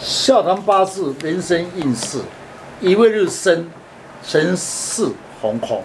[0.00, 2.22] 笑谈八字人生运势，
[2.80, 3.70] 一位日生，
[4.22, 5.84] 辰巳红空。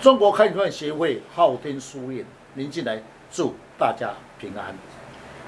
[0.00, 4.74] 中国看传协会昊天书院，您进来，祝大家平安。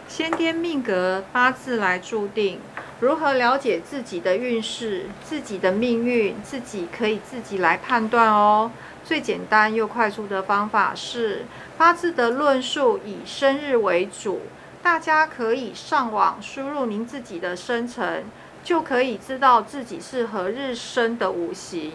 [0.07, 2.61] 先天命格八字来注定，
[3.01, 8.71] 如何了解自己的运势、自己的命运，自己可以自己来判断哦。
[9.03, 11.47] 最简单又快速的方法是
[11.77, 14.43] 八字的论述以生日为主。
[14.85, 18.27] 大家可以上网输入您自己的生辰，
[18.63, 21.93] 就可以知道自己是何日生的五行、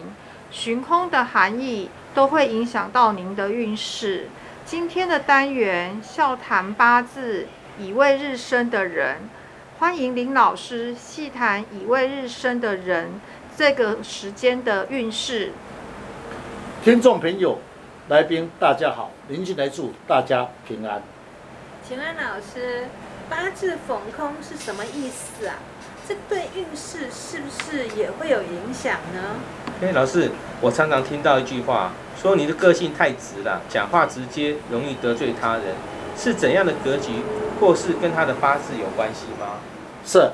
[0.50, 4.26] 寻空的含义，都会影响到您的运势。
[4.66, 7.46] 今天的单元笑谈八字
[7.78, 9.18] 乙未日生的人，
[9.78, 13.20] 欢迎林老师细谈乙未日生的人
[13.56, 15.52] 这个时间的运势。
[16.82, 17.60] 听众朋友、
[18.08, 21.00] 来宾，大家好，林进来祝大家平安。
[21.90, 22.86] 请问老师，
[23.28, 25.56] 八字逢空是什么意思啊？
[26.06, 29.34] 这对运势是不是也会有影响呢？
[29.82, 35.74] 哎，老师，我常常听到一句话，说你的个性太直了，讲话直接，容易得罪他人，
[36.16, 37.10] 是怎样的格局，
[37.58, 39.56] 或是跟他的八字有关系吗？
[40.06, 40.30] 是，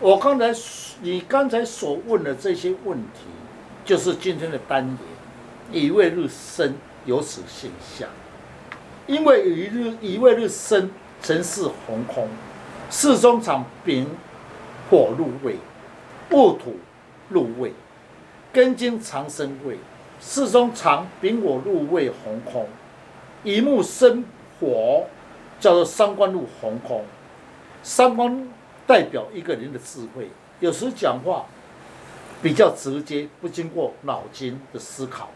[0.00, 0.52] 我刚才
[1.00, 3.20] 你刚才所问的这些问题，
[3.86, 4.98] 就是今天的单元，
[5.72, 6.74] 以未入生
[7.06, 8.06] 有此现象。
[9.10, 10.88] 因为一日一位日生
[11.20, 12.28] 成是红空，
[12.88, 14.06] 四中藏丙
[14.88, 15.56] 火入位，
[16.30, 16.76] 戊土
[17.28, 17.72] 入位，
[18.52, 19.76] 根金长生位，
[20.20, 22.68] 四中藏丙火入位红空，
[23.42, 24.24] 乙木生
[24.60, 25.04] 火，
[25.58, 27.04] 叫做三官入红空。
[27.82, 28.48] 三官
[28.86, 31.46] 代表一个人的智慧，有时讲话
[32.40, 35.30] 比较直接，不经过脑筋的思考，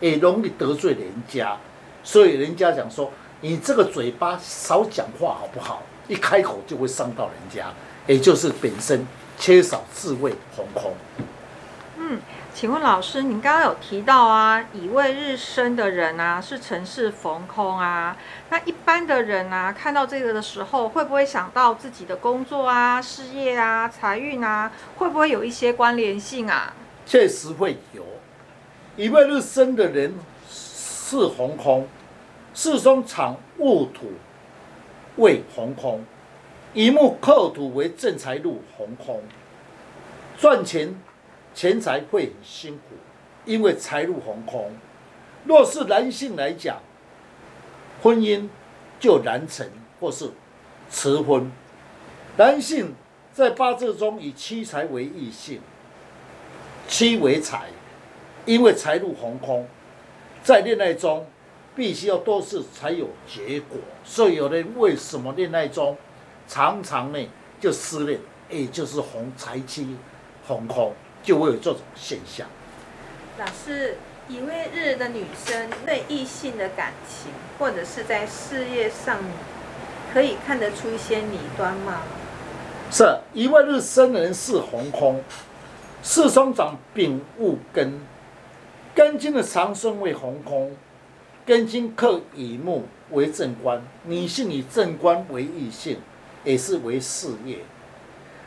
[0.00, 1.56] 也容易得罪人家。
[2.04, 3.10] 所以人家讲说，
[3.40, 5.82] 你这个嘴巴少讲话好不好？
[6.06, 7.72] 一开口就会伤到人家，
[8.06, 9.06] 也就是本身
[9.38, 10.92] 缺少智慧，红空。
[11.96, 12.20] 嗯，
[12.52, 18.14] 请问老师，您刚刚有提到啊，乙未日生的人啊，是城市逢空啊。
[18.50, 26.74] 那一般的人啊，看到这个的时候，会不会想到自己的工作啊、事业啊、财运啊，会不会有一些关联性啊？
[27.06, 28.04] 确实会有，
[28.96, 30.12] 乙未日生的人。
[31.14, 31.86] 是红空，
[32.52, 34.10] 四中藏戊土
[35.16, 36.04] 为红空，
[36.72, 39.22] 乙木克土为正财路红空，
[40.36, 41.00] 赚钱
[41.54, 42.96] 钱财会很辛苦，
[43.44, 44.72] 因为财路红空。
[45.44, 46.80] 若是男性来讲，
[48.02, 48.48] 婚姻
[48.98, 49.64] 就难成
[50.00, 50.32] 或是
[50.90, 51.48] 迟婚。
[52.36, 52.92] 男性
[53.32, 55.60] 在八字中以七财为异性，
[56.88, 57.68] 七为财，
[58.46, 59.64] 因为财路红空。
[60.44, 61.26] 在恋爱中，
[61.74, 65.96] 必须要多次才有结果，所以有人为什么恋爱中
[66.46, 67.28] 常常呢
[67.58, 68.20] 就失恋？
[68.50, 69.96] 也就是红财气
[70.46, 72.46] 红空，就会有这种现象。
[73.38, 73.96] 老师，
[74.28, 79.16] 一位日的女生对异性的感情，或者是在事业上，
[80.12, 82.02] 可以看得出一些迷端吗？
[82.90, 85.24] 是一位日生人是红空，
[86.02, 87.98] 四双长丙戊根。
[88.94, 90.70] 根金的长生为红空，
[91.44, 95.98] 根金克乙木为正官，女性以正官为异性，
[96.44, 97.58] 也是为事业。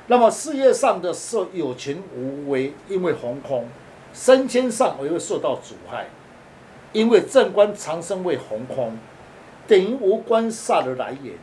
[0.07, 3.67] 那么事业上的受有情无为，因为红空，
[4.13, 6.07] 升迁上也会受到阻碍，
[6.93, 8.97] 因为正官长生为红空，
[9.67, 11.33] 等于无官煞的来源。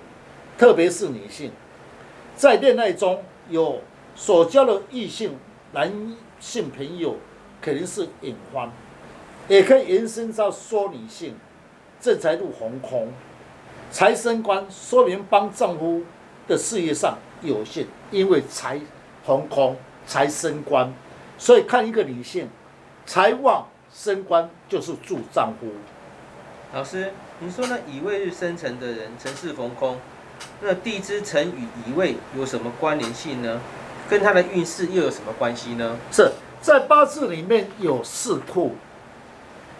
[0.56, 1.50] 特别是女性，
[2.36, 3.80] 在恋爱中有
[4.14, 5.36] 所交的异性
[5.72, 5.92] 男
[6.40, 7.16] 性朋友，
[7.60, 8.70] 肯定是隐患。
[9.46, 11.36] 也可以延伸到说女性
[12.00, 13.12] 正财入红空，
[13.90, 16.02] 财生官，说明帮丈夫
[16.48, 18.80] 的事业上有限，因为财
[19.24, 20.92] 红空，财生官，
[21.36, 22.48] 所以看一个女性
[23.04, 25.66] 财旺升官就是助丈夫。
[26.72, 29.98] 老师，你说那乙未日生辰的人，辰巳逢空，
[30.62, 33.60] 那地支辰与乙未有什么关联性呢？
[34.08, 35.96] 跟他的运势又有什么关系呢？
[36.10, 38.74] 是在八字里面有四库。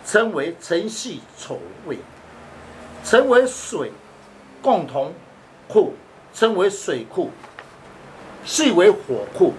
[0.07, 1.99] 称为辰系丑未，
[3.03, 3.91] 辰为水
[4.61, 5.13] 共同
[5.67, 5.95] 库，
[6.33, 7.31] 称为水库；
[8.45, 9.55] 戌为火库，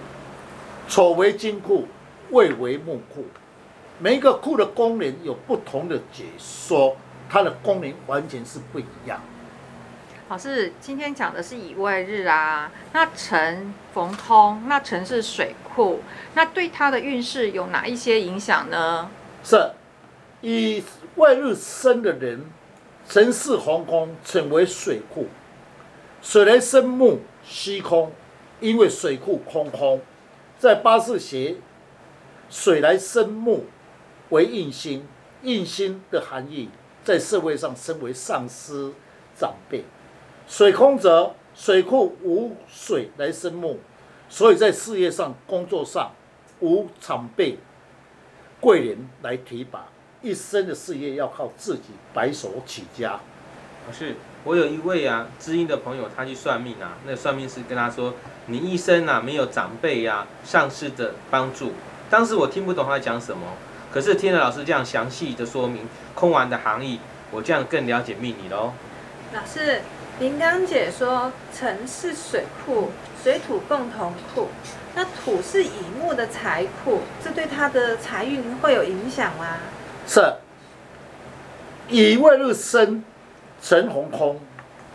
[0.88, 1.86] 丑为金库，
[2.30, 3.24] 未为木库。
[3.98, 6.96] 每一个库的功能有不同的解说，
[7.28, 9.20] 它的功能完全是不一样。
[10.28, 16.00] 老师，今天讲的是乙未日啊，那辰逢空，那辰是水库，
[16.34, 19.10] 那对他的运势有哪一些影响呢？
[19.42, 19.70] 是。
[20.42, 20.82] 以
[21.16, 22.44] 外日生的人，
[23.08, 25.26] 神巳红空，成为水库。
[26.22, 28.12] 水来生木，虚空，
[28.60, 30.00] 因为水库空空，
[30.58, 31.56] 在八字学，
[32.50, 33.64] 水来生木，
[34.30, 35.06] 为印星，
[35.42, 36.68] 印星的含义
[37.04, 38.92] 在社会上称为上司
[39.34, 39.84] 长辈，
[40.48, 43.78] 水空则水库无水来生木，
[44.28, 46.12] 所以在事业上、工作上
[46.60, 47.58] 无长辈
[48.60, 49.86] 贵人来提拔，
[50.26, 53.20] 一生的事业要靠自己白手起家。
[53.86, 58.12] 老师，我有一位啊知音的朋友，他去算命啊，那算命师跟他说，
[58.46, 61.72] 你一生啊没有长辈呀、上司的帮助。
[62.10, 63.46] 当时我听不懂他在讲什么，
[63.92, 65.86] 可是听了老师这样详细的说明
[66.16, 66.98] 空丸的含义，
[67.30, 68.72] 我这样更了解命理喽。
[69.32, 69.80] 老师，
[70.18, 72.90] 您刚解说辰是水库，
[73.22, 74.48] 水土共同库，
[74.96, 79.58] 那土是乙木的财库，这对他的财运会有影响吗？
[80.06, 80.20] 是
[81.88, 83.02] 乙未日生，
[83.60, 84.40] 辰红空，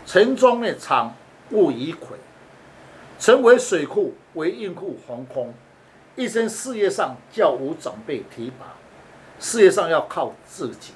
[0.06, 1.14] 辰中内藏
[1.50, 2.16] 戊乙癸，
[3.18, 5.52] 成为水库，为印库红空，
[6.16, 8.74] 一生事业上较无长辈提拔，
[9.38, 10.92] 事业上要靠自己。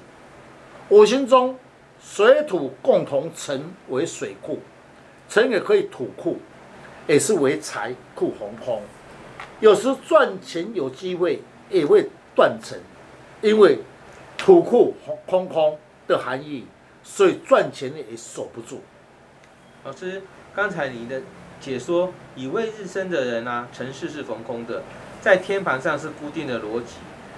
[0.89, 1.57] 五行中
[2.01, 4.59] 水土共同成为水库，
[5.29, 6.37] 辰也可以土库，
[7.05, 8.81] 也是为财库红空。
[9.59, 12.77] 有时赚钱有机会，也会断层，
[13.41, 13.79] 因为
[14.47, 15.77] 土库空空空
[16.07, 16.65] 的含义，
[17.03, 18.81] 所以赚钱也守不住。
[19.83, 20.23] 老师，
[20.55, 21.21] 刚才你的
[21.59, 24.83] 解说，以未日生的人啊，城市是逢空的，
[25.19, 26.95] 在天盘上是固定的逻辑。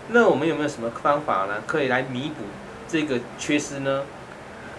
[0.10, 2.44] 那我们有没有什么方法呢，可以来弥补
[2.88, 4.04] 这个缺失呢？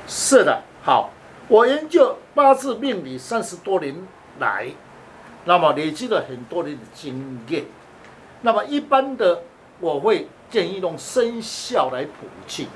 [0.06, 1.10] 是的，好，
[1.48, 4.06] 我研究八字命理三十多年
[4.38, 4.68] 来，
[5.46, 7.64] 那么累积了很多年的经验。
[8.42, 9.42] 那么一般的，
[9.80, 12.68] 我会建议用生肖来补气。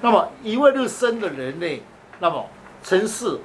[0.00, 1.82] 那么一位日生的人呢，
[2.20, 2.46] 那么
[2.82, 3.40] 辰巳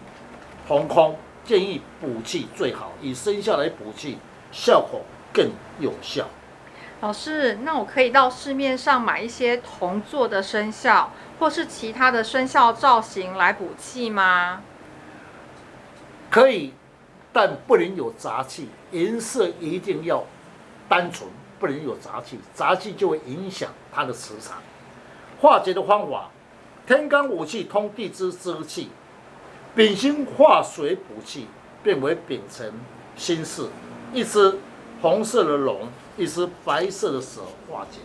[0.67, 4.17] 红空，建议补气最好，以生肖来补气，
[4.51, 5.01] 效果
[5.33, 6.25] 更有效。
[7.01, 14.61] 老师，那我可以到市面上买一些铜做的生肖，或是其他的生肖造型来补气吗？
[16.29, 16.73] 可以，
[17.33, 20.23] 但不能有杂气，颜色一定要
[20.87, 21.29] 单纯，
[21.59, 24.57] 不能有杂气，杂气就会影响它的磁场。
[25.39, 26.29] 化解的方法，
[26.85, 28.89] 天干五气通地支之气，
[29.75, 31.47] 丙辛化水补气，
[31.81, 32.73] 变为丙辰
[33.15, 33.69] 辛巳，
[34.13, 34.55] 一只
[35.01, 37.99] 红色的龙，一只白色的蛇化解。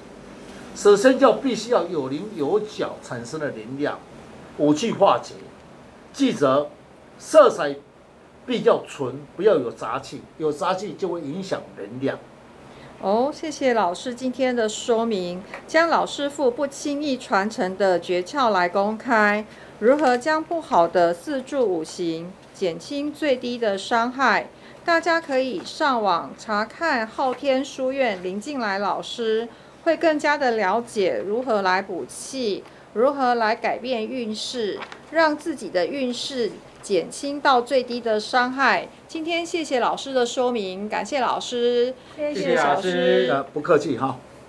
[0.74, 3.98] 使生肖必须要有棱有角产生的能量，
[4.58, 5.34] 五气化解。
[6.12, 6.70] 记着，
[7.18, 7.76] 色彩
[8.46, 12.18] 比较纯，不要有杂气，有杂气就会影响能量。
[13.00, 19.44] 哦，谢谢老师今天的说明，将老师傅不轻易传承的诀窍来公开，
[19.78, 24.48] 如何将不好的四柱五行减轻最低的伤害。
[24.84, 29.48] 大家可以上网查看昊天书院林静来老师，
[29.84, 32.64] 会更加的了解如何来补气，
[32.94, 34.80] 如何来改变运势，
[35.12, 36.50] 让自己的运势
[36.88, 38.88] 减轻到最低的伤害。
[39.06, 44.19] 今天谢谢老师的说明，感谢老师，谢谢老师呃，不客气哈。